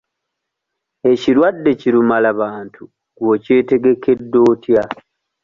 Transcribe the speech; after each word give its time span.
Ekirwadde 1.11 1.71
ki 1.79 1.89
lumala 1.95 2.29
bantu 2.41 2.83
gwe 3.17 3.27
okyetegekedde 3.33 4.37
otya? 4.49 4.83